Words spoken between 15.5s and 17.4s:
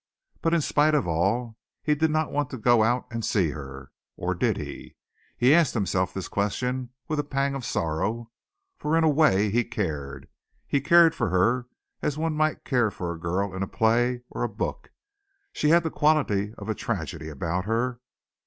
She had the quality of a tragedy